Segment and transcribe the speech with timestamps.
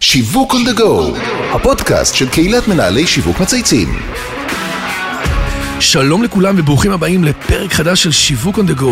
[0.00, 1.18] שיווק on the go,
[1.54, 3.98] הפודקאסט של קהילת מנהלי שיווק מצייצים.
[5.80, 8.90] שלום לכולם וברוכים הבאים לפרק חדש של שיווק on the go,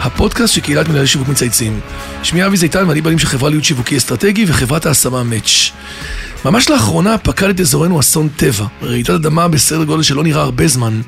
[0.00, 1.80] הפודקאסט של קהילת מנהלי שיווק מצייצים.
[2.22, 5.70] שמי אבי זיתן ואני בעלים של חברה להיות שיווקי אסטרטגי וחברת ההשמה מאץ'.
[6.44, 11.00] ממש לאחרונה פקד את אזורנו אסון טבע, רעידת אדמה בסדר גודל שלא נראה הרבה זמן,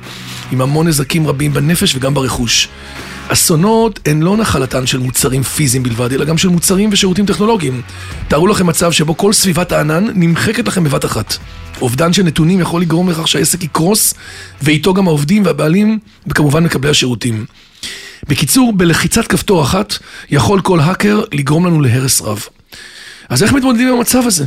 [0.51, 2.67] עם המון נזקים רבים בנפש וגם ברכוש.
[3.33, 7.81] אסונות הן לא נחלתן של מוצרים פיזיים בלבד, אלא גם של מוצרים ושירותים טכנולוגיים.
[8.27, 11.37] תארו לכם מצב שבו כל סביבת הענן נמחקת לכם בבת אחת.
[11.81, 14.13] אובדן של נתונים יכול לגרום לכך שהעסק יקרוס,
[14.61, 17.45] ואיתו גם העובדים והבעלים, וכמובן מקבלי השירותים.
[18.27, 19.93] בקיצור, בלחיצת כפתור אחת,
[20.29, 22.45] יכול כל האקר לגרום לנו להרס רב.
[23.29, 24.45] אז איך מתמודדים עם המצב הזה?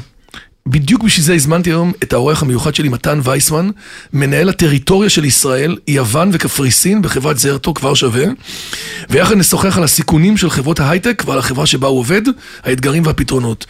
[0.68, 3.70] בדיוק בשביל זה הזמנתי היום את האורח המיוחד שלי, מתן וייסמן,
[4.12, 8.24] מנהל הטריטוריה של ישראל, יוון וקפריסין בחברת זרטו, כבר שווה,
[9.10, 12.22] ויחד נשוחח על הסיכונים של חברות ההייטק ועל החברה שבה הוא עובד,
[12.62, 13.66] האתגרים והפתרונות.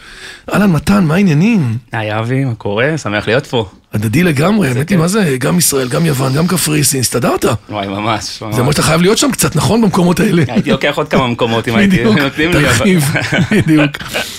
[0.53, 1.77] אהלן, מתן, מה העניינים?
[1.91, 2.97] היי אבי, מה קורה?
[2.97, 3.69] שמח להיות פה.
[3.95, 4.97] הדדי לגמרי, האמת היא, כיף.
[4.97, 7.45] מה זה, גם ישראל, גם יוון, גם קפריסין, הסתדרת.
[7.69, 8.41] וואי, ממש.
[8.41, 8.55] ממש.
[8.55, 9.81] זה אומר שאתה חייב להיות שם קצת, נכון?
[9.81, 10.43] במקומות האלה.
[10.47, 12.61] הייתי לוקח עוד כמה מקומות אם הייתי נותנים לי.
[12.61, 13.03] תרחיב,
[13.51, 13.91] בדיוק.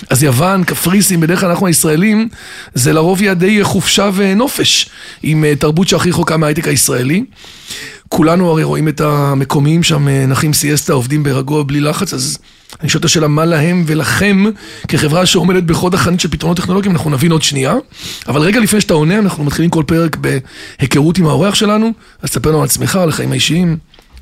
[0.09, 2.29] אז יוון, קפריסין, בדרך כלל אנחנו הישראלים,
[2.73, 4.89] זה לרוב יעדי חופשה ונופש,
[5.23, 7.23] עם אה, תרבות שהכי רחוקה מההייטק הישראלי.
[8.09, 12.37] כולנו הרי רואים את המקומיים שם, אה, נחים סיאסטה, עובדים ברגוע בלי לחץ, אז
[12.81, 14.45] אני שואל את השאלה, מה להם ולכם,
[14.87, 17.75] כחברה שעומדת בחוד החנית של פתרונות טכנולוגיים, אנחנו נבין עוד שנייה.
[18.27, 22.49] אבל רגע לפני שאתה עונה, אנחנו מתחילים כל פרק בהיכרות עם האורח שלנו, אז תספר
[22.49, 23.77] לנו על עצמך, על החיים האישיים,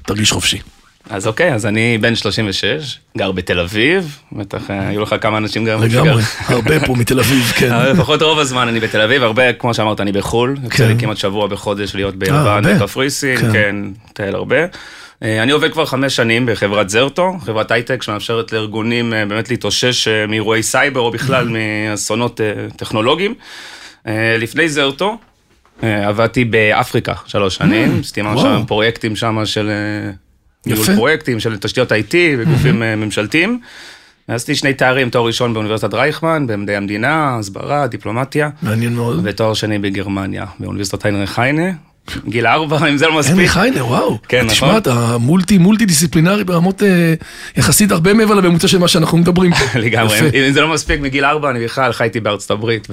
[0.05, 0.74] תרגיש חופשי.
[1.09, 5.66] אז אוקיי, אז אני בן 36, גר בתל אביב, בטח אה, היו לך כמה אנשים
[5.66, 5.84] גם.
[5.84, 7.72] לגמרי, הרבה פה מתל אביב, כן.
[7.72, 10.56] אבל לפחות רוב הזמן אני בתל אביב, הרבה, כמו שאמרת, אני בחו"ל.
[10.64, 12.70] יוצא לי כמעט שבוע בחודש להיות ביוון, כן.
[12.70, 12.73] הרבה.
[12.80, 13.52] בקפריסין, כן.
[13.53, 13.76] כן,
[14.09, 14.58] מטייל הרבה.
[15.23, 20.08] אה, אני עובד כבר חמש שנים בחברת Zerto, חברת הייטק שמאפשרת לארגונים אה, באמת להתאושש
[20.08, 22.45] אה, מאירועי סייבר או בכלל מאסונות אה,
[22.78, 23.33] טכנולוגיים.
[24.08, 25.17] אה, לפני Zerto,
[25.83, 28.39] אה, עבדתי באפריקה שלוש שנים, Mm, וואו.
[28.39, 30.11] שם פרויקטים שם של אה,
[30.65, 30.95] ניהול.
[30.95, 33.59] פרויקטים, של תשתיות IT וגופים אה, ממשלתיים.
[34.27, 39.21] עשיתי שני תארים, תואר ראשון באוניברסיטת רייכמן, במדעי המדינה, הסברה, דיפלומטיה, מעניין מאוד.
[39.23, 41.71] ותואר שני בגרמניה, באוניברסיטת היינריך היינה.
[42.27, 43.48] גיל ארבע, אם זה לא מספיק.
[43.48, 44.17] חיינה, וואו.
[44.27, 44.77] כן, תשמע, נכון.
[44.77, 47.14] אתה מולטי מולטי דיסציפלינרי ברמות אה,
[47.58, 49.52] יחסית הרבה מעבר לממוצע של מה שאנחנו מדברים.
[49.76, 50.20] לגמרי.
[50.47, 52.87] אם זה לא מספיק, מגיל ארבע אני בכלל חייתי בארצות הברית,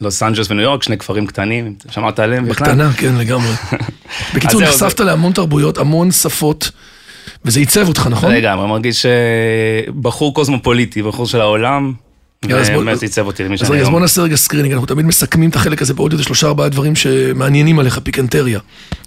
[0.00, 2.66] בלוס אנג'לס וניו יורק, שני כפרים קטנים, שמעת עליהם בכלל.
[2.66, 3.52] בקטנה, כן, לגמרי.
[4.34, 6.70] בקיצור, נחשפת להמון תרבויות, המון שפות,
[7.44, 8.32] וזה עיצב אותך, נכון?
[8.34, 9.12] לגמרי, מרגיש אה,
[10.00, 11.92] בחור קוסמופוליטי, בחור של העולם,
[12.44, 13.92] ובאמת עיצב אותי למי שאני רגע, אז היום.
[13.92, 16.96] בוא נעשה רגע screening, אנחנו תמיד מסכמים את החלק הזה בעוד איזה שלושה ארבעה דברים
[16.96, 18.60] שמעניינים עליך, פיקנטריה.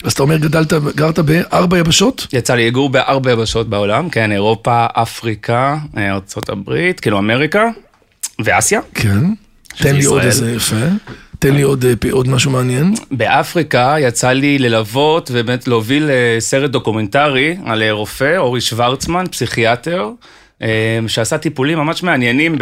[0.04, 2.28] אז אתה אומר, גדלת, גרת בארבע יבשות?
[2.34, 7.66] יצא לי לגור בארבע יבשות בעולם, כן, אירופה, אפריקה, אה, ארה"ב, כאילו אמריקה,
[8.44, 8.80] ואסיה.
[8.94, 9.26] כן.
[9.78, 10.22] תן לי עוד.
[10.22, 10.76] איזה, יפה.
[11.42, 12.94] תן לי עוד, אה, עוד משהו מעניין.
[13.12, 20.10] באפריקה יצא לי ללוות ובאמת להוביל אה, סרט דוקומנטרי על אה, רופא, אורי שוורצמן, פסיכיאטר,
[21.08, 22.56] שעשה טיפולים ממש מעניינים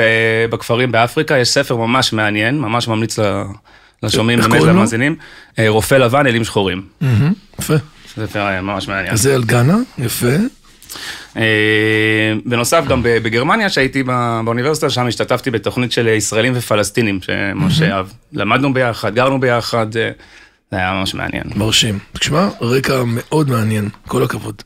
[0.49, 3.19] בכפרים באפריקה, יש ספר ממש מעניין, ממש ממליץ
[4.03, 4.61] לשומעים, באמת?
[4.61, 5.15] למאזינים,
[5.67, 6.81] רופא לבן, אלים שחורים.
[7.59, 7.73] יפה.
[8.15, 9.15] ספר ממש מעניין.
[9.15, 10.27] זה על גאנה, יפה.
[11.37, 11.43] אה,
[12.45, 14.03] בנוסף, גם בגרמניה, שהייתי
[14.45, 18.07] באוניברסיטה, שם השתתפתי בתוכנית של ישראלים ופלסטינים, שמשה אהב.
[18.33, 20.11] למדנו ביחד, גרנו ביחד, אה,
[20.71, 21.43] זה היה ממש מעניין.
[21.55, 21.99] מרשים.
[22.13, 24.61] תשמע, רקע מאוד מעניין, כל הכבוד.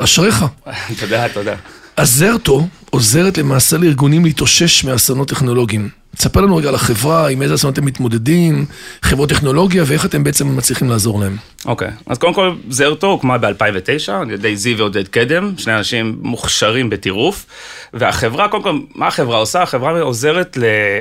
[0.00, 0.44] אשריך.
[1.00, 1.54] תודה, תודה.
[1.98, 5.88] הזרטו עוזרת למעשה לארגונים להתאושש מאסונות טכנולוגיים.
[6.14, 8.66] תספר לנו רגע על החברה, עם איזה אסונות אתם מתמודדים,
[9.02, 11.36] חברות טכנולוגיה, ואיך אתם בעצם מצליחים לעזור להם.
[11.66, 16.90] אוקיי, אז קודם כל, זרטו הוקמה ב-2009 על ידי זיו ועודד קדם, שני אנשים מוכשרים
[16.90, 17.46] בטירוף,
[17.92, 19.62] והחברה, קודם כל, מה החברה עושה?
[19.62, 20.58] החברה עוזרת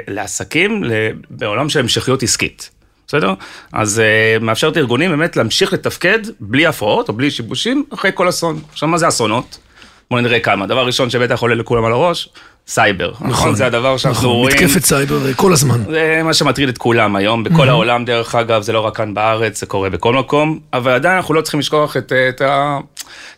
[0.07, 0.83] לעסקים
[1.29, 2.69] בעולם של המשכיות עסקית.
[3.07, 3.33] בסדר?
[3.73, 8.61] אז uh, מאפשרת לארגונים באמת להמשיך לתפקד בלי הפרעות או בלי שיבושים אחרי כל אסון.
[8.71, 9.57] עכשיו, מה זה אסונות?
[10.11, 10.67] בואו נראה כמה.
[10.67, 12.29] דבר ראשון שבטח עולה לכולם על הראש,
[12.67, 13.11] סייבר.
[13.21, 13.55] נכון?
[13.55, 14.55] זה הדבר שאנחנו נכון, רואים.
[14.57, 15.83] מתקפת סייבר אה, כל הזמן.
[15.89, 19.59] זה מה שמטריד את כולם היום, בכל העולם דרך אגב, זה לא רק כאן בארץ,
[19.59, 22.79] זה קורה בכל מקום, אבל עדיין אנחנו לא צריכים לשכוח את, את, ה-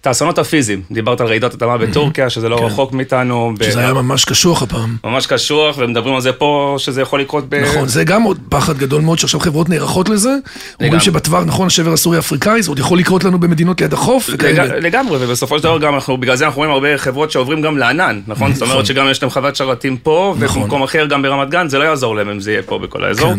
[0.02, 0.82] את האסונות הפיזיים.
[0.92, 4.98] דיברת על רעידות אדמה בטורקיה, שזה לא רחוק מאיתנו, ב- שזה היה ממש קשוח הפעם.
[5.04, 7.56] ממש קשוח, ומדברים על זה פה, שזה יכול לקרות ב...
[7.56, 10.36] נכון, זה גם עוד פחד גדול מאוד שעכשיו חברות נערכות לזה.
[10.82, 11.00] אומרים.
[11.00, 14.66] שבטווח, נכון, השבר הסורי-אפריקאי, זה עוד יכול לקרות לנו במדינות ליד החוף וכאלה.
[14.66, 14.72] לג...
[14.86, 18.22] לגמרי, ובסופו של דבר גם אנחנו, בגלל זה אנחנו רואים הרבה חברות שעוברים גם לענן,
[18.28, 18.54] נכון?
[18.54, 20.62] זאת אומרת שגם יש להם חוות שרתים פה, נכון.
[20.62, 23.34] ובמקום אחר, גם ברמת גן, זה לא יעזור להם אם זה יהיה פה בכל האזור.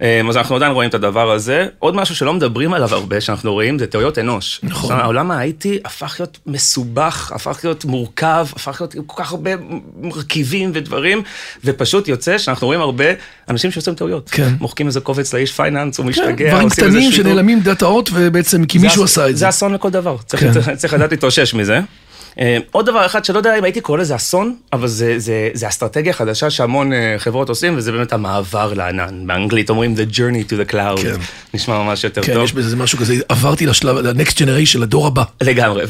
[0.00, 1.66] אמ, אז אנחנו עדיין רואים את הדבר הזה.
[1.78, 4.60] עוד משהו שלא מדברים עליו הרבה, שאנחנו רואים, זה טעויות אנוש.
[4.62, 4.96] נכון.
[4.96, 9.50] העולם ה-IT הפך להיות מסובך, הפך להיות מורכב, הפך להיות עם כל כך הרבה
[10.00, 11.22] מרכיבים ודברים,
[11.64, 13.04] ופשוט יוצא שאנחנו רואים הרבה
[13.48, 14.30] אנשים שעושים טעויות.
[14.30, 14.54] כן.
[14.60, 17.30] מוחקים איזה קובץ לאיש פייננס, הוא כן, משתגע, דברים עושים איזה קטנים שינוי.
[17.30, 19.38] שנעלמים דאטאות ובעצם כי מישהו עשה את זה.
[19.38, 20.76] זה אסון לכל דבר, צריך, כן.
[20.76, 21.80] צריך לדעת להתאושש מזה.
[22.40, 25.68] אה, עוד דבר אחד שלא יודע אם הייתי קורא לזה אסון, אבל זה, זה, זה
[25.68, 29.26] אסטרטגיה חדשה שהמון אה, חברות עושים, וזה באמת המעבר לענן.
[29.26, 31.02] באנגלית אומרים the journey to the cloud.
[31.02, 31.14] כן.
[31.54, 32.44] נשמע ממש יותר כן, טוב.
[32.44, 35.22] יש בזה משהו כזה, עברתי לשלב, ל-next generation, לדור הבא.
[35.42, 35.84] לגמרי,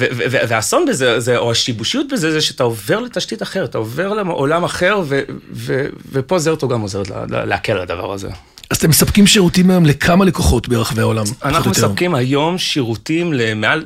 [0.48, 5.00] והאסון בזה, זה, או השיבושיות בזה, זה שאתה עובר לתשתית אחרת, אתה עובר לעולם אחר,
[5.04, 5.20] ו-
[5.52, 8.28] ו- ופה זרטו גם עוזרת לה- לה- להקל על הדבר הזה.
[8.70, 11.24] אז אתם מספקים שירותים היום לכמה לקוחות ברחבי העולם?
[11.44, 11.70] אנחנו?
[11.70, 13.84] מספקים היום שירותים למעל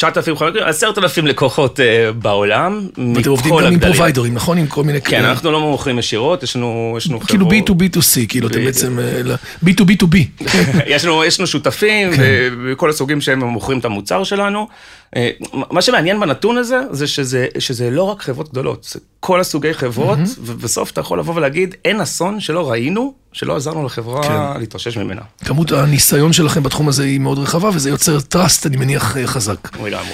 [0.00, 2.80] 9,000, 10,000 לקוחות אה, בעולם,
[3.16, 3.92] ואתם עובדים מכל גם עם הגדלים.
[3.94, 4.58] פרוביידרים, נכון?
[4.58, 5.00] עם כל מיני...
[5.00, 7.70] כן, אנחנו לא מוכרים ישירות, יש לנו, כאילו חברות.
[7.70, 8.64] B2B2C, כאילו אתם.
[8.64, 8.98] בעצם...
[8.98, 10.16] אה, ל- B2B2B.
[10.86, 12.22] יש לנו, יש לנו שותפים, כן.
[12.64, 14.68] וכל הסוגים שהם מוכרים את המוצר שלנו.
[15.16, 15.30] אה,
[15.70, 20.18] מה שמעניין בנתון הזה, זה שזה, שזה לא רק חברות גדולות, זה כל הסוגי חברות,
[20.38, 24.60] ובסוף אתה יכול לבוא ולהגיד, אין אסון שלא ראינו, שלא עזרנו לחברה כן.
[24.60, 25.20] להתאושש ממנה.
[25.44, 29.76] כמות הניסיון שלכם בתחום הזה היא מאוד רחבה, וזה יוצר trust, אני מניח, אה, חזק.
[29.84, 30.12] לגמרי.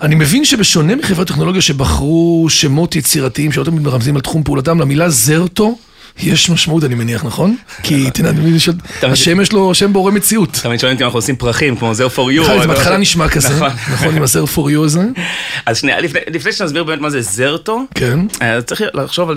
[0.00, 5.10] אני מבין שבשונה מחברת טכנולוגיה שבחרו שמות יצירתיים שלא תמיד מרמזים על תחום פעולתם, למילה
[5.10, 5.78] זרטו
[6.18, 7.56] יש משמעות, אני מניח, נכון?
[7.82, 10.58] כי מבין שהשם יש לו שם בורא מציאות.
[10.62, 12.44] תמיד שואלים אותי אם אנחנו עושים פרחים, כמו זר פור יו.
[12.60, 13.68] זה בהתחלה נשמע כזה, נכון.
[13.92, 15.02] נכון, עם הסר פור יו הזה,
[15.66, 18.20] אז שנייה, לפני, שנסביר באמת מה זה זרטו, כן.
[18.42, 19.30] אה, צריך לחשוב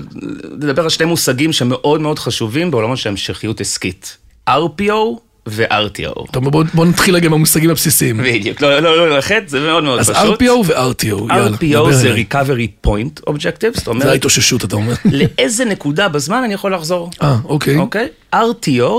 [0.62, 4.18] לדבר על שני מושגים שמאוד מאוד חשובים בעולמות של המשכיות עסקית.
[4.50, 6.30] RPO ו-RTO.
[6.32, 8.18] אתה אומר, בוא- בוא נתחיל רגע עם המושגים הבסיסיים.
[8.24, 10.42] בדיוק, לא, לא, לא ללכת, זה מאוד מאוד אז פשוט.
[10.42, 14.94] RPO ו-RTO, יאללה, RPO זה recovery point objective, זאת זה אומרת, ההתאוששות, אתה אומר.
[15.38, 17.78] לאיזה נקודה בזמן אני יכול לחזור, אה, אוקיי.
[17.78, 18.08] אוקיי?
[18.36, 18.92] RTO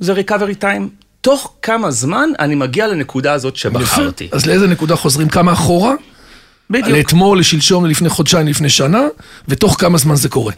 [0.00, 0.82] זה recovery time,
[1.20, 4.28] תוך כמה זמן אני מגיע לנקודה הזאת שבחרתי.
[4.32, 5.28] אז לאיזה נקודה חוזרים?
[5.28, 5.92] כמה אחורה?
[6.70, 6.88] בדיוק.
[6.88, 9.02] לאתמול, לשלשום, לפני חודשיים, לפני שנה,
[9.48, 10.52] ותוך כמה זמן זה קורה.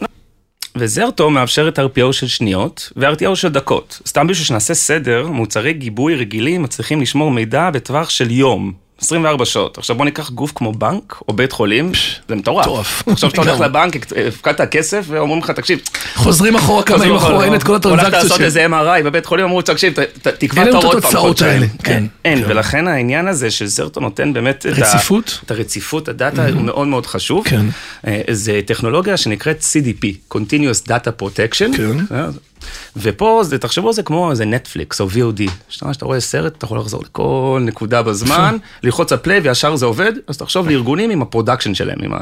[0.75, 4.01] וזרטו מאפשר את RPO של שניות ו-RTO של דקות.
[4.05, 8.88] סתם בשביל שנעשה סדר, מוצרי גיבוי רגילים מצליחים לשמור מידע בטווח של יום.
[9.01, 9.77] 24 שעות.
[9.77, 11.91] עכשיו בוא ניקח גוף כמו בנק או בית חולים,
[12.29, 13.03] זה מטורף.
[13.07, 13.59] עכשיו שאתה הולך.
[13.59, 13.93] לבנק,
[14.27, 15.79] הפקדת כסף ואומרים לך, תקשיב,
[16.15, 18.43] חוזרים אחורה כמה ימים אחורה, אין את כל הולכת הטרנזקציות לעשות של...
[18.43, 21.61] איזה MRI בבית חולים, אמרו, תקשיב, תקבע את עוד פעם חודשיים.
[21.63, 22.03] אין, כן.
[22.25, 22.45] אין, כן.
[22.49, 24.65] ולכן העניין הזה שזרטו נותן באמת...
[24.65, 25.39] את ה- רציפות?
[25.45, 27.45] את הרציפות, הדאטה הוא מאוד מאוד חשוב.
[27.47, 27.65] כן.
[28.07, 31.77] אה, זה טכנולוגיה שנקראת CDP, Continuous Data Protection.
[32.97, 35.51] אה, ופה, זה, תחשבו על זה כמו איזה נטפליקס או VOD.
[35.69, 39.85] שאתה שאתה רואה סרט, אתה יכול לחזור לכל נקודה בזמן, ללחוץ על play וישר זה
[39.85, 42.17] עובד, אז תחשוב לארגונים עם ה production שלהם, עם, ה,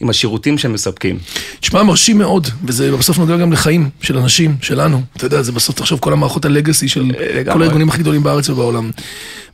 [0.00, 1.18] עם השירותים שהם מספקים.
[1.60, 5.02] תשמע, מרשים מאוד, וזה בסוף נוגע גם לחיים של אנשים, שלנו.
[5.16, 7.64] אתה יודע, זה בסוף, תחשוב, כל המערכות ה legacy של כל לגמרי.
[7.64, 8.90] הארגונים הכי גדולים בארץ ובעולם.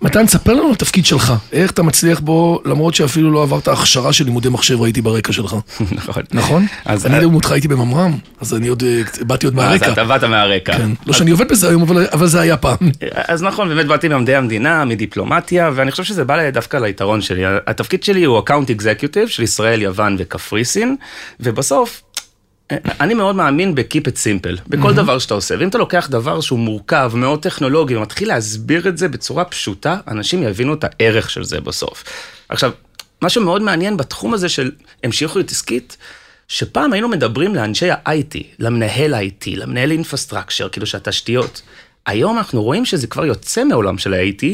[0.03, 1.33] מתן, ספר לנו על התפקיד שלך.
[1.53, 5.57] איך אתה מצליח בו, למרות שאפילו לא עברת הכשרה של לימודי מחשב, ראיתי ברקע שלך.
[5.93, 6.23] נכון.
[6.33, 6.67] נכון?
[6.87, 9.87] אני לעומתך הייתי בממר"ם, אז אני עוד, אה, באתי עוד אז מהרקע.
[10.21, 10.73] באת מהרקע.
[10.73, 10.91] כן.
[11.07, 11.83] לא שאני עובד בזה היום,
[12.13, 12.77] אבל- זה היה פעם.
[13.33, 17.43] אז נכון, באמת באתי ממדעי המדינה, מדיפלומטיה, ואני חושב שזה בא דווקא ליתרון שלי.
[17.67, 20.97] התפקיד שלי הוא account executive של ישראל, יוון וקפריסין,
[21.41, 22.03] ובסוף,
[23.01, 25.55] אני מאוד מאמין ב-keep it simple, בכל דבר שאתה עושה.
[25.59, 30.43] ואם אתה לוקח דבר שהוא מורכב, מאוד טכנולוגי, ומתחיל להסביר את זה בצורה פשוטה, אנשים
[30.43, 32.05] יבינו את הערך של זה בסוף.
[32.49, 32.71] עכשיו,
[33.23, 34.71] משהו מאוד מעניין בתחום הזה של
[35.05, 35.97] המשכיות עסקית,
[36.51, 41.63] שפעם היינו מדברים לאנשי ה-IT, למנהל ה-IT, למנהל infrastructure, כאילו שהתשתיות.
[42.07, 44.45] היום אנחנו רואים שזה כבר יוצא מעולם של ה-IT,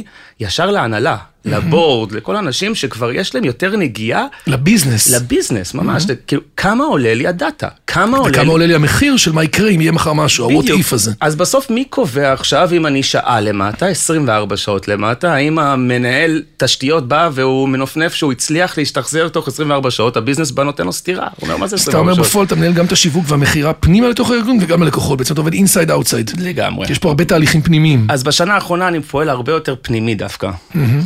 [0.40, 5.14] ישר להנהלה, ל board, לכל האנשים שכבר יש להם יותר נגיעה לביזנס.
[5.14, 7.68] לביזנס, ממש, כאילו, כמה עולה לי הדאטה?
[7.86, 8.50] כמה עולה וכמה לי...
[8.50, 11.12] עולה לי המחיר של מה יקרה אם יהיה מחר משהו, ה-what if הזה.
[11.20, 17.08] אז בסוף מי קובע עכשיו אם אני שעה למטה, 24 שעות למטה, האם המנהל תשתיות
[17.08, 21.28] בא והוא מנופנף שהוא הצליח להשתחזר תוך 24 שעות, הביזנס בא נותן לו סטירה.
[21.36, 22.26] הוא אומר, מה זה אז אתה 24 אומר שעות?
[22.26, 25.52] בפועל, אתה מנהל גם את השיווק והמכירה פנימה לתוך הארגון וגם הלקוחות, בעצם אתה עובד
[25.52, 26.30] inside outside.
[26.38, 26.86] לגמרי.
[26.90, 28.06] יש פה הרבה תהליכים פנימיים.
[28.08, 30.50] אז בשנה האחרונה אני פועל הרבה יותר פנימי דווקא,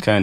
[0.02, 0.22] כן.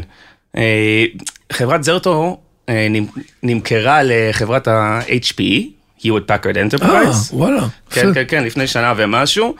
[0.55, 1.05] אה,
[1.51, 2.37] חברת Zerto
[2.69, 5.63] אה, נמ- נמכרה לחברת ה-HPE,
[5.99, 7.33] Hewlett Packard אה, Enterprise.
[7.33, 7.67] וואלה.
[7.89, 8.13] כן.
[8.13, 9.55] כן, כן, לפני שנה ומשהו.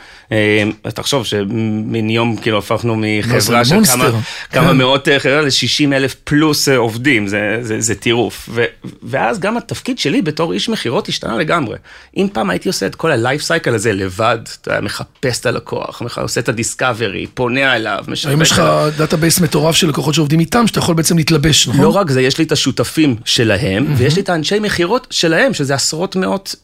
[0.84, 3.86] אז תחשוב שמן יום כאילו הפכנו מחברה של.
[3.86, 4.10] כמה,
[4.51, 4.77] כמה כן.
[4.77, 8.50] מאות אה, חברה ל-60 אלף פלוס אה, עובדים, זה, זה, זה טירוף.
[8.51, 8.63] ו,
[9.03, 11.77] ואז גם התפקיד שלי בתור איש מכירות השתנה לגמרי.
[12.17, 16.41] אם פעם הייתי עושה את כל ה-life cycle הזה לבד, אתה מחפש את הלקוח, עושה
[16.41, 18.62] את ה discovery, פונה אליו, משווק היום יש לך.
[18.97, 21.81] database מטורף של לקוחות שעובדים איתם, שאתה יכול בעצם להתלבש, נכון?
[21.81, 25.75] לא רק זה, יש לי את השותפים שלהם, ויש לי את האנשי מכירות שלהם, שזה
[25.75, 26.55] עשרות מאות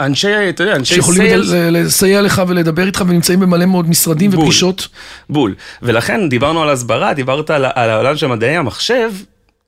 [0.00, 1.48] אנשי, אתה יודע, אנשי שיכולים sales.
[1.50, 4.40] ל- לסייע לך ולדבר איתך ונמצאים במלא מאוד משרדים בול.
[4.40, 4.88] ופגישות.
[5.28, 5.54] בול.
[5.82, 9.12] ולכן דיברנו על הסברה, דיברת על, על העולם של מדעי המחשב,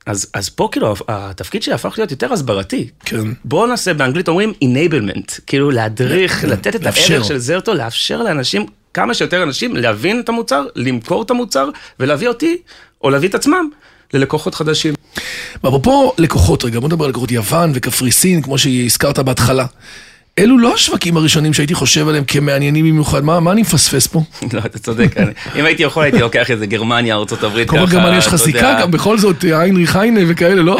[0.05, 2.89] אז, אז פה כאילו התפקיד שלי הפך להיות יותר הסברתי.
[3.05, 3.17] כן.
[3.45, 7.13] בואו נעשה, באנגלית אומרים enablement, כאילו להדריך, לתת את לאפשר.
[7.13, 11.69] הערך של זרטו, לאפשר לאנשים, כמה שיותר אנשים להבין את המוצר, למכור את המוצר,
[11.99, 12.57] ולהביא אותי,
[13.03, 13.69] או להביא את עצמם,
[14.13, 14.93] ללקוחות חדשים.
[15.57, 19.65] אפרופו לקוחות רגע, בוא נדבר על לקוחות יוון וקפריסין, כמו שהזכרת בהתחלה.
[20.39, 24.21] אלו לא השווקים הראשונים שהייתי חושב עליהם כמעניינים במיוחד, מה, מה אני מפספס פה?
[24.53, 25.15] לא, אתה צודק,
[25.55, 28.43] אם הייתי יכול הייתי לוקח איזה גרמניה, ארצות הברית, כל ככה, גרמניה יש לך אתה.
[28.43, 30.77] זיקה, גם בכל זאת, היינריך היינה וכאלה, לא?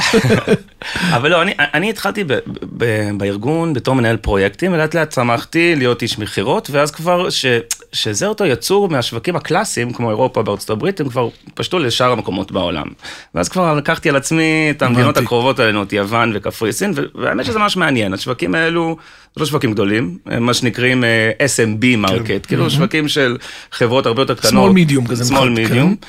[1.15, 2.33] אבל לא, אני, אני התחלתי ב,
[2.77, 7.45] ב, בארגון בתור מנהל פרויקטים, ולאט לאט צמחתי להיות איש מכירות, ואז כבר ש,
[7.91, 12.87] ש Zerto יצאו מהשווקים הקלאסיים, כמו אירופה בארצות הברית, הם כבר פשטו לשאר המקומות בעולם.
[13.35, 15.17] ואז כבר לקחתי על עצמי את המדינות.
[15.17, 18.97] הקרובות עלינו, את יוון וקפריסין, והאמת שזה ממש מעניין, השווקים האלו,
[19.43, 23.37] לא שווקים גדולים, הם מה שנקראים אה, SMB market, כאילו שווקים של
[23.71, 24.71] חברות הרבה יותר קטנות.
[24.71, 25.93] Small medium כזה, small מבחינת- כן.
[25.93, 26.05] medium.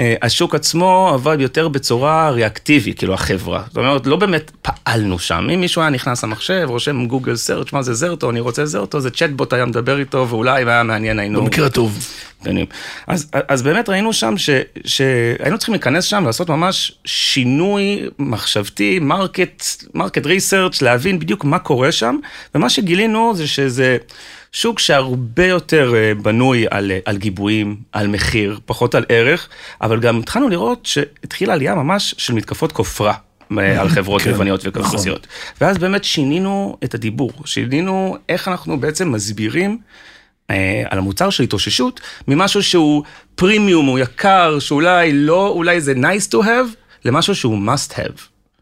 [0.00, 3.62] אה, השוק עצמו עבד יותר בצורה ריאקטיבית, כאילו החברה.
[3.68, 5.48] זאת אומרת, לא באמת פעלנו שם.
[5.54, 9.10] אם מישהו היה נכנס למחשב, רושם Google search מה זה Zerto, אני רוצה Zerto, זה
[9.10, 11.42] צ'טבוט היה מדבר איתו, ואולי אם היה מעניין היינו...
[11.42, 11.68] במקרה.
[12.42, 12.66] קטנים.
[13.06, 14.50] אז, אז באמת ראינו שם ש,
[14.84, 21.92] שהיינו צריכים להיכנס שם, לעשות ממש שינוי מחשבתי, market, market research, להבין בדיוק מה קורה
[21.92, 22.16] שם,
[22.54, 23.96] ומה שגילינו זה שזה
[24.52, 29.48] שוק שהרבה יותר אה, בנוי על, אה, על גיבויים, על מחיר, פחות על ערך,
[29.80, 33.14] אבל גם התחלנו לראות שהתחילה עלייה ממש של מתקפות כופרה.
[33.58, 35.00] אה, על חברות כן, יווניות נכון.
[35.60, 39.78] ואז באמת שינינו את הדיבור, שינינו איך אנחנו בעצם מסבירים
[40.50, 43.02] אה, על המוצר של התאוששות, ממשהו שהוא
[43.34, 48.20] פרימיום, הוא יקר, שאולי לא, אולי זה nice to have, למשהו שהוא must have.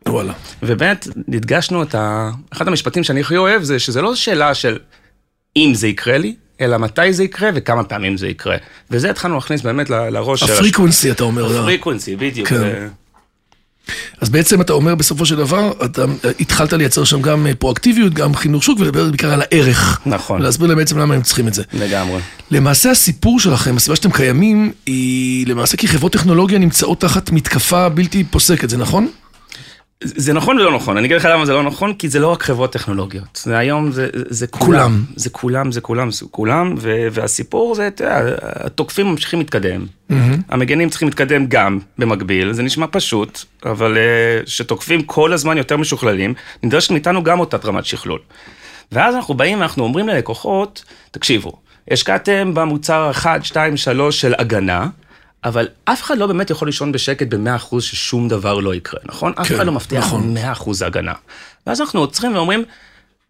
[0.09, 0.33] וואלה.
[0.63, 2.31] ובאמת, הדגשנו את ה...
[2.53, 4.79] אחד המשפטים שאני הכי אוהב זה שזה לא שאלה של
[5.57, 8.57] אם זה יקרה לי, אלא מתי זה יקרה וכמה פעמים זה יקרה.
[8.91, 10.53] וזה התחלנו להכניס באמת לראש של...
[10.53, 11.49] ה frequency, אתה אומר.
[11.49, 11.61] לא?
[11.61, 12.49] ה frequency, בדיוק.
[12.49, 12.59] כן.
[12.59, 12.89] זה-
[14.21, 16.05] אז בעצם אתה אומר בסופו של דבר, אתה
[16.41, 20.01] התחלת לייצר שם גם אה, פרואקטיביות, גם חינוך שוק, ולדבר בעיקר על הערך.
[20.07, 20.41] נכון.
[20.41, 21.63] ולהסביר להם בעצם למה הם צריכים את זה.
[21.73, 22.21] לגמרי.
[22.51, 28.25] למעשה הסיפור שלכם, הסיבה שאתם קיימים, היא למעשה כי חברות טכנולוגיה נמצאות תחת מתקפה בלתי
[28.25, 29.09] פוסקת, זה נכון?
[30.05, 32.43] זה נכון ולא נכון, אני אגיד לך למה זה לא נכון, כי זה לא רק
[32.43, 33.41] חברות טכנולוגיות.
[33.45, 34.67] זה היום, זה, זה כולם.
[34.67, 35.05] כולם.
[35.17, 39.87] זה כולם, זה כולם, זה כולם, ו, והסיפור זה, אתה יודע, התוקפים ממשיכים להתקדם.
[40.49, 46.35] המגנים צריכים להתקדם גם במקביל, זה נשמע פשוט, אבל אה, שתוקפים כל הזמן יותר משוכללים,
[46.63, 48.21] נדרשת מאיתנו גם אותה רמת שכלול.
[48.93, 51.53] ואז אנחנו באים ואנחנו אומרים ללקוחות, תקשיבו,
[51.91, 54.87] השקעתם במוצר 1, 2, 3 של הגנה,
[55.45, 59.33] אבל אף אחד לא באמת יכול לישון בשקט ב-100% ששום דבר לא יקרה, נכון?
[59.41, 60.37] אף כן, אחד לא מבטיח נכון.
[60.83, 61.13] 100% הגנה.
[61.67, 62.65] ואז אנחנו עוצרים ואומרים,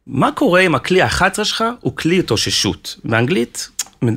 [0.06, 2.96] מה קורה אם הכלי ה-11 שלך הוא כלי התאוששות?
[3.04, 3.68] באנגלית,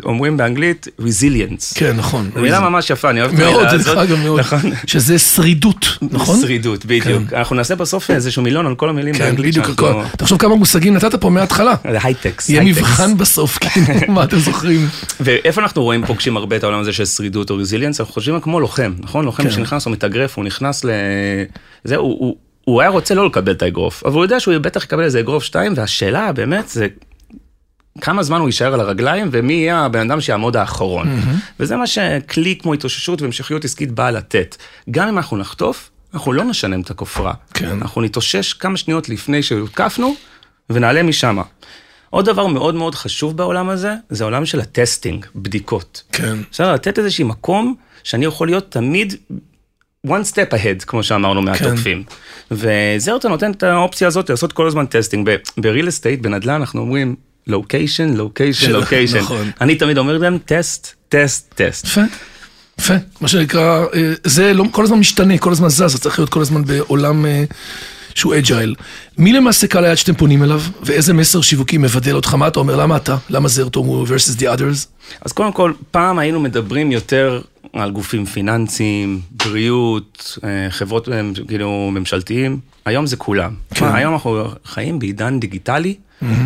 [0.04, 1.74] אומרים באנגלית resilience.
[1.76, 2.30] כן, נכון.
[2.36, 3.86] מילה ממש יפה, אני אוהב את מאוד, המילה הזאת.
[3.96, 4.40] דרך אגב מאוד.
[4.40, 4.60] נכון.
[4.88, 6.42] שזה שרידות, נכון?
[6.42, 7.34] שרידות, בדיוק.
[7.34, 9.66] אנחנו נעשה בסוף איזשהו מילון על כל המילים כן, באנגלית בדיוק.
[9.66, 10.04] שאנחנו- הכל.
[10.18, 11.74] תחשוב כמה מושגים נתת פה מההתחלה.
[11.92, 12.50] זה הייטקס.
[12.50, 12.64] יהיה.
[12.64, 14.88] מבחן בסוף, כאילו, מה אתם זוכרים?
[15.20, 18.60] ואיפה אנחנו רואים, פוגשים הרבה את העולם הזה של שרידות או רזיליאנס, אנחנו חושבים כמו
[18.60, 19.26] לוחם, נכון?
[19.26, 19.52] לוחם כן.
[19.52, 20.90] שנכנס, הוא מתאגרף, הוא נכנס ל...
[21.84, 21.96] זה,
[22.66, 25.44] הוא היה רוצה לא לקבל את האגרוף, אבל הוא יודע שהוא בטח יקבל איזה אגרוף
[25.44, 26.88] שתיים, והשאלה באמת זה
[28.02, 31.20] כמה זמן הוא יישאר על הרגליים, ומי יהיה הבן אדם שיעמוד האחרון.
[31.60, 34.56] וזה מה שכלי כמו התאוששות והמשכיות עסקית באה לתת.
[34.92, 37.34] גם אם אנחנו נחטוף, אנחנו לא נשנם את הכופרה.
[37.54, 37.70] כן.
[37.70, 40.16] אנחנו נתאושש כמה שניות לפני שהותקפנו,
[40.70, 41.38] ונעלה משם.
[42.10, 46.04] עוד דבר מאוד מאוד חשוב בעולם הזה, זה העולם של ה testing, בדיקות.
[46.12, 46.38] כן.
[46.52, 49.14] בסדר, לתת איזשהו מקום שאני יכול להיות תמיד
[50.08, 52.04] one step ahead, כמו שאמרנו מהתוקפים.
[52.52, 55.30] ו Zerto נותן את האופציה הזאת לעשות כל הזמן testing.
[55.58, 57.16] ב-real estate, בנדל"ן, אנחנו אומרים
[57.50, 59.18] location, location, של- location.
[59.18, 59.52] נכון.
[59.62, 61.86] אני תמיד אומר להם טסט, טסט, טסט.
[61.86, 62.02] יפה.
[62.80, 62.94] יפה.
[63.22, 66.66] מה שנקרא, אה, זה לא, כל הזמן משתנה, כל הזמן זז, צריך להיות כל הזמן
[66.66, 67.44] בעולם אה,
[68.16, 68.76] שהוא agile.
[69.18, 72.34] מי למעשה קהל היעד שאתם פונים אליו, ואיזה מסר שיווקי מבדל אותך?
[72.34, 72.76] מה אתה אומר?
[72.76, 73.18] למה אתה?
[73.30, 74.88] למה Zerto הוא versus the others?
[75.22, 77.42] אז קודם כל, פעם היינו מדברים יותר
[77.74, 81.10] על גופים פיננסיים, בריאות, אה, חברות
[81.48, 83.54] כאילו ממשלתיים, היום זה כולם.
[83.74, 83.86] כן.
[83.94, 85.96] היום אנחנו חיים בעידן דיגיטלי,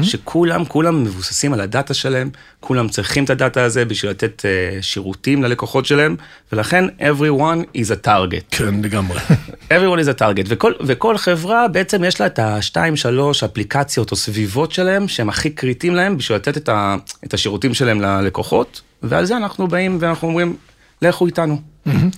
[0.01, 2.29] שכולם, כולם מבוססים על הדאטה שלהם,
[2.59, 6.15] כולם צריכים את הדאטה הזה בשביל לתת אה, שירותים ללקוחות שלהם,
[6.51, 8.43] ולכן everyone is a target.
[8.51, 9.19] כן, לגמרי.
[9.73, 14.15] everyone is a target, וכל, וכל חברה בעצם יש לה את השתיים, שלוש אפליקציות או
[14.15, 19.25] סביבות שלהם, שהם הכי קריטיים להם בשביל לתת את, ה, את השירותים שלהם ללקוחות, ועל
[19.25, 20.55] זה אנחנו באים ואנחנו אומרים,
[21.01, 21.61] לכו איתנו,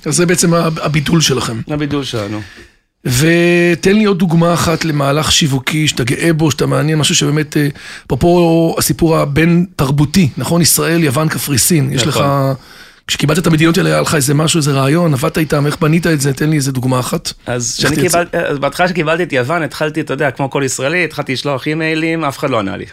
[0.05, 1.61] אז זה בעצם הבידול שלכם.
[1.67, 2.41] הבידול שלנו.
[3.17, 7.67] ותן לי עוד דוגמה אחת למהלך שיווקי שאתה גאה בו, שאתה מעניין, משהו שבאמת, אה,
[8.05, 10.61] אפרופו הסיפור הבין תרבותי, נכון?
[10.61, 12.17] ישראל, יוון, קפריסין, יש לך...
[12.17, 12.53] נכון.
[13.07, 16.21] כשקיבלת את המדינות האלה, היה לך איזה משהו, איזה רעיון, עבדת איתם, איך בנית את
[16.21, 16.33] זה?
[16.33, 17.33] תן לי איזה דוגמה אחת.
[17.45, 17.95] אז כשאני.
[17.95, 22.25] קיבלתי, אז בהתחלה שקיבלתי את יוון, התחלתי, אתה יודע, כמו כל ישראלי, התחלתי לשלוח אימיילים,
[22.25, 22.85] אף אחד לא ענה לי.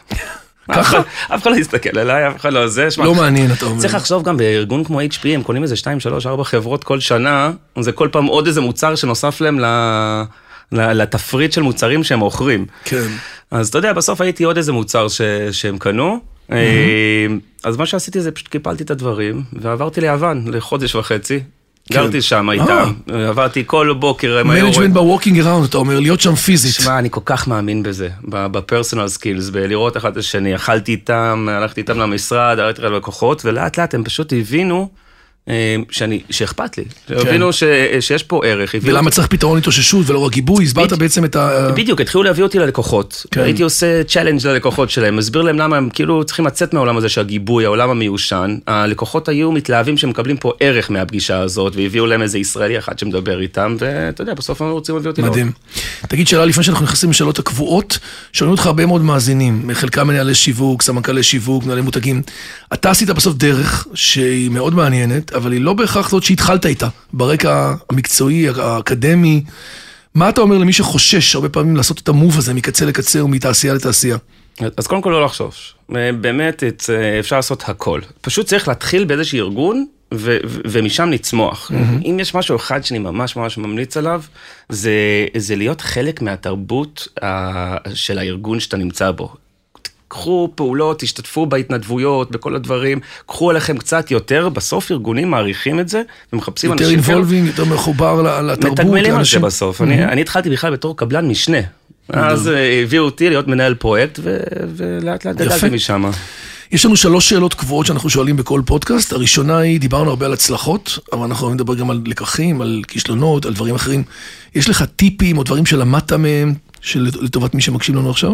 [0.73, 0.99] ככה?
[1.35, 2.91] אף אחד- לא הסתכל עליי, אף אחד לא זה.
[2.91, 3.81] שמע, לא מעניין, אתה אומר.
[3.81, 7.51] צריך לחשוב גם בארגון כמו HP, הם קונים איזה 2, 3, 4 חברות כל שנה,
[7.81, 10.23] זה כל פעם עוד איזה מוצר שנוסף להם ל-
[10.73, 12.67] לתפריט של מוצרים שהם מוכרים.
[12.85, 13.07] כן.
[13.51, 15.21] אז אתה יודע, בסוף הייתי עוד איזה מוצר ש...
[15.53, 16.19] שהם קנו.
[16.53, 17.27] אה,
[17.65, 21.41] אז מה שעשיתי זה פשוט קיפלתי את הדברים, ועברתי ליוון לחודש וחצי.
[21.93, 22.93] גרתי שם איתם,
[23.29, 26.75] עברתי כל בוקר, הם היו management by walking around, אתה אומר, להיות שם פיזית.
[26.75, 30.55] שמע, אני כל כך מאמין בזה, ב personal skills, בלראות אחד את השני.
[30.55, 35.06] אכלתי איתם, הלכתי איתם למשרד, הלכתי ללקוחות, ולאט לאט הם פשוט הבינו אה,
[35.91, 36.85] שאני, שאכפת לי.
[37.09, 37.63] הבינו ש,
[38.01, 38.75] שיש פה ערך.
[38.83, 40.65] ולמה צריך פתרון התאוששות ולא רק גיבוי?
[40.65, 40.93] הסברת.
[40.93, 41.71] בעצם את ה...
[41.77, 43.27] בדיוק, התחילו להביא אותי ללקוחות.
[43.31, 43.41] כן.
[43.41, 47.21] הייתי עושה challenge ללקוחות שלהם, מסביר להם למה הם כאילו צריכים לצאת מהעולם הזה של
[47.21, 48.59] הגיבוי, העולם המיושן.
[48.67, 53.41] הלקוחות היו מתלהבים שהם מקבלים פה ערך מהפגישה הזאת, והביאו להם איזה ישראלי אחד שמדבר
[53.41, 55.33] איתם, ואתה יודע, בסוף הם רוצים להביא אותי לעוד.
[55.33, 55.53] מדהים.
[56.09, 57.99] תגיד שאלה לפני שאנחנו נכנסים לשאלות הקבועות,
[58.33, 62.23] שואלים אותך הרבה מאוד מאזינים, חלקם מנהלי שיווק, סמנכ"לי שיווק, מנהלי מותגים.
[62.75, 67.75] אתה עשית בסוף דרך שהיא מאוד מעניינת, אבל היא לא בהכרח זאת שהתחלת איתה, ברקע
[67.91, 69.45] המקצועי, האקדמי.
[70.15, 74.17] מה אתה אומר למי שחושש הרבה פעמים לעשות את המוב הזה מקצה לקצה ומתעשייה לתעשייה?
[74.77, 75.75] אז קודם כל לא לחשוש.
[75.89, 78.01] באמת, את, אה, אפשר לעשות הכל.
[78.21, 81.71] פשוט צריך להתחיל באיזשהו ארגון, ו- ו- ומשם לצמוח.
[81.71, 82.07] Mm-hmm.
[82.07, 84.23] אם יש משהו אחד שאני ממש ממש ממליץ עליו,
[84.69, 84.93] זה,
[85.37, 89.35] זה להיות חלק מהתרבות אה, של הארגון שאתה נמצא בו.
[90.09, 96.03] קחו פעולות, תשתתפו בהתנדבויות, בכל הדברים, קחו עליכם קצת יותר, בסוף ארגונים מעריכים את זה,
[96.33, 97.17] ומחפשים יותר אנשים כאלה.
[97.17, 99.39] אינבולבינג, יותר מחובר לתרבות, מתגמלים על זה.
[99.39, 99.83] בסוף.
[99.83, 101.59] אני, אני התחלתי בכלל בתור קבלן משנה.
[102.09, 104.37] אז אה, הביאו אותי להיות מנהל פרויקט, ו-
[104.77, 105.37] ולאט לאט.
[105.37, 106.05] גדלתי משם.
[106.73, 109.13] יש לנו שלוש שאלות קבועות שאנחנו שואלים בכל פודקאסט.
[109.13, 113.55] הראשונה היא, דיברנו הרבה על הצלחות, אבל אנחנו נדבר גם על לקחים, על כישלונות, על
[113.55, 114.03] דברים אחרים.
[114.55, 118.31] יש לך טיפים או דברים שלמדת מהם, של- לטובת מי שמקשיב לנו עכשיו?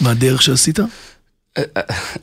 [0.00, 0.78] מהדרך שעשית?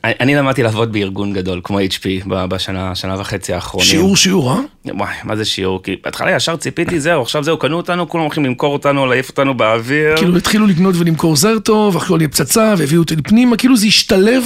[0.04, 3.88] אני למדתי לעבוד בארגון גדול כמו HP בשנה, שנה וחצי האחרונים.
[3.88, 4.58] שיעור שיעור, אה?
[4.94, 5.82] וואי, מה זה שיעור?
[5.82, 9.54] כי בהתחלה ישר ציפיתי, זהו, עכשיו זהו, קנו אותנו, כולם הולכים למכור אותנו, להעיף אותנו
[9.54, 10.16] באוויר.
[10.16, 14.44] כאילו התחילו לקנות ולמכור זר טוב, הכל יהיה פצצה, והביאו אותי פנימה, כאילו זה השתלב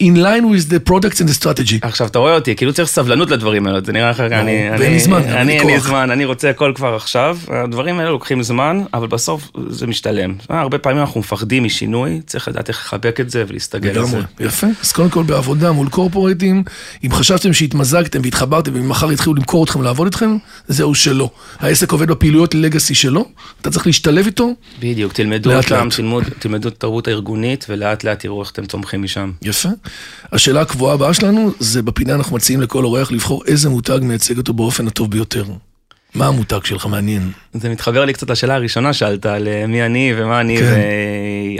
[0.00, 1.78] in line with the products and the strategy.
[1.82, 4.98] עכשיו, אתה רואה אותי, כאילו צריך סבלנות לדברים האלה, זה נראה לך, אני, ואין לי
[4.98, 5.80] זמן, אני, אין לי.
[5.80, 10.34] זמן, אני רוצה הכל כבר עכשיו, הדברים האלה לוקחים זמן, אבל בסוף זה משתלם.
[10.50, 14.16] אה, הרבה פעמים אנחנו מפחדים משינוי, צריך לדעת איך לחבק את זה ולהסתגל על זה.
[14.16, 14.66] לגמרי, יפה.
[14.82, 16.62] אז קודם כל בעבודה מול קורפורטים,
[17.04, 20.36] אם חשבתם שהתמזגתם והתחברתם וממחר יתחילו למכור אתכם ולעבוד איתכם,
[20.68, 21.30] זהו שלא.
[21.58, 23.28] העסק עובד בפעילויות לגאסי שלו,
[23.60, 25.94] אתה צריך להשתלב איתו, בדיוק, תלמדו לאט אותם, לאט.
[25.94, 29.32] תלמוד, תלמדו את התרבות הארגונית, ולאט לאט תראו איך אתם צומחים משם.
[29.42, 29.68] יפה.
[30.32, 34.52] השאלה הקבועה הבאה שלנו, זה בפינה אנחנו מציעים לכל אורח לבחור איזה מותג מייצג אותו
[34.52, 35.44] באופן הטוב ביותר.
[36.16, 37.30] מה המותג שלך מעניין?
[37.54, 40.74] זה מתחבר לי קצת לשאלה הראשונה שאלת, על אה, מי אני ומה אני, כן.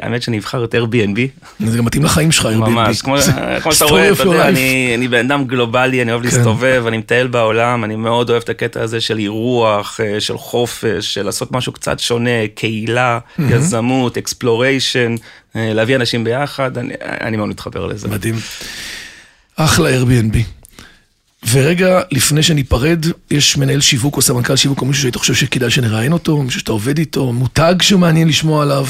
[0.02, 1.18] והאמת שאני אבחר את Airbnb,
[1.60, 2.68] זה גם מתאים לחיים שלך, Airbnb.
[2.68, 3.18] ממש, כמו
[3.72, 4.48] שאתה רואה, אתה יודע.
[4.48, 6.28] אני בן אדם גלובלי, אני אוהב כן.
[6.28, 11.14] להסתובב, אני מטייל בעולם, אני מאוד אוהב את הקטע הזה של אירוח, אה, של חופש,
[11.14, 15.14] של לעשות משהו קצת שונה, קהילה, יזמות, exploration,
[15.54, 16.70] להביא אנשים ביחד,
[17.02, 18.08] אני מאוד מתחבר לזה.
[18.08, 18.34] מדהים.
[19.56, 20.36] אחלה Airbnb.
[21.52, 26.12] ורגע לפני שניפרד, יש מנהל שיווק או סמנכ"ל שיווק או מישהו שהיית חושב שכדאי שנראיין
[26.12, 28.86] אותו, מישהו שאתה עובד איתו, מותג שמעניין לשמוע עליו.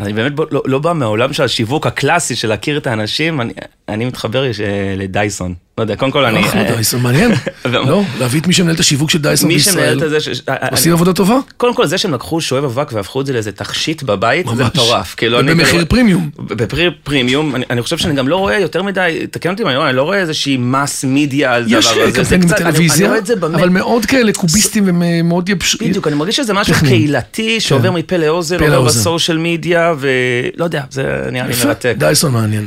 [0.00, 3.52] אני באמת בו- לא, לא בא מהעולם של השיווק הקלאסי של להכיר את האנשים, אני,
[3.88, 4.50] אני מתחבר אה,
[4.96, 5.54] לדייסון.
[5.80, 6.40] לא יודע, קודם כל אני...
[6.40, 7.30] אחלה אה, דייסון, מעניין.
[7.64, 10.20] לא, להביא את מי שמנהל את השיווק של דייסון בישראל.
[10.20, 11.36] ש- אה, עושים עבודה טובה?
[11.56, 14.64] קודם כל זה שהם לקחו שואב אבק והפכו את זה לאיזה תכשיט בבית, זה.
[14.64, 15.14] מטורף.
[15.14, 16.30] כאילו, אני- ובמחיר פרימיום.
[16.38, 19.96] בפרי פרימיום, אני, חושב שאני גם לא רואה יותר מדי, תקן אותי אני לא, אני
[19.96, 22.06] לא רואה איזושהי מס מידיה על דבר יש הזה.
[22.10, 23.12] זה קמפיינים בטלוויזיה.
[23.54, 25.88] אבל מאוד כאלה קוביסטים ומאוד יבשים.
[25.90, 26.74] בדיוק, אני מרגיש שזה משהו.
[26.86, 28.80] קהילתי שעובר מפה לאוזן, עובר.
[28.82, 31.94] בסושיאל מדיה, ולא יודע, זה נראה לי מרתק.
[31.98, 32.66] דייסון מעניין.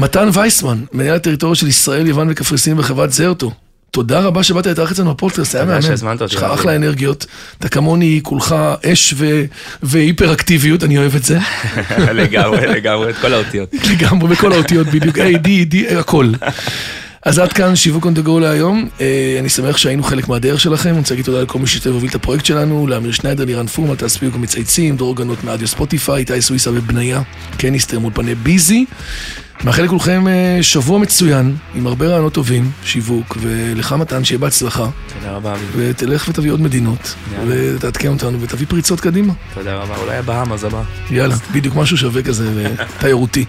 [0.00, 3.52] מתן וייסמן, מנהל הטריטוריה של ישראל, יוון וקפריסין בחברת זרטו.
[3.90, 5.78] תודה רבה שבאת להתארח אצלנו בפודקאסט, היה מהמם.
[6.26, 6.42] יש לך.
[6.42, 7.26] אחלה אנרגיות.
[7.58, 8.54] אתה כמוני, כולך
[8.92, 9.44] אש ו-
[9.82, 11.38] והיפר אקטיביות, אני אוהב את זה.
[12.20, 13.74] לגמרי, לגמרי, את כל האותיות.
[13.90, 16.32] לגמרי, בכל האותיות בדיוק, A, D, D, הכל.
[17.22, 18.88] אז עד כאן שיווק on the go להיום.
[19.00, 20.88] אה, אני שמח שהיינו חלק מהדרך שלכם.
[20.88, 23.94] אני רוצה להגיד תודה לכל מי שהשתתף והוביל את הפרויקט שלנו, לאמיר שניידר, לירן פורמן,
[23.94, 27.22] תעשו גם מצייצים, דרור גנות מאדיו ספוטיפיי, איתי סוויסה ובניה,
[27.58, 28.84] קניסטר מול פני ביזי.
[29.64, 34.88] מאחל לכולכם אה, שבוע מצוין, עם הרבה רעיונות טובים, שיווק, ולך מתן, שיהיה בהצלחה.
[35.18, 35.70] תודה רבה, אביב.
[35.76, 37.14] ותלך ותביא עוד מדינות.
[37.48, 39.32] ותעדכן אותנו, ותביא פריצות קדימה.
[39.54, 39.96] תודה רבה.
[39.96, 40.82] אולי הבאהמאז הבא.
[41.10, 42.66] יאללה, בדיוק משהו שווה כזה,
[43.00, 43.44] תיירותי.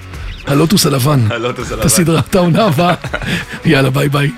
[0.48, 1.20] הלוטוס הלבן.
[1.30, 2.94] הלוטוס את הסדרה, את העונה הבאה.
[3.66, 4.32] יאללה, ביי ביי.